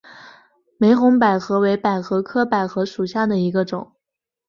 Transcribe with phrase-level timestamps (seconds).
[0.79, 3.91] 玫红百合为百合科百合属下的一个种。